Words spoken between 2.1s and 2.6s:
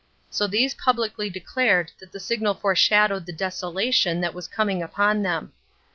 the signal